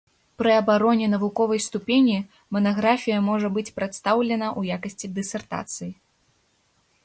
Пры 0.41 0.51
абароне 0.61 1.09
навуковай 1.15 1.59
ступені 1.65 2.15
манаграфія 2.57 3.19
можа 3.29 3.47
быць 3.57 3.73
прадстаўлена 3.79 4.47
ў 4.59 4.81
якасці 4.81 5.07
дысертацыі. 5.19 5.91